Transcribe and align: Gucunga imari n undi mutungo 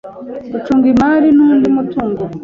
Gucunga 0.51 0.85
imari 0.93 1.27
n 1.37 1.39
undi 1.47 1.67
mutungo 1.75 2.21